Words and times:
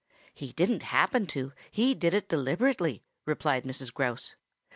"He 0.33 0.51
didn't 0.53 0.81
happen 0.81 1.27
to; 1.27 1.53
he 1.69 1.93
did 1.93 2.15
it 2.15 2.27
deliberately," 2.27 3.03
replied 3.23 3.65
Mrs. 3.65 3.93
Grouse. 3.93 4.33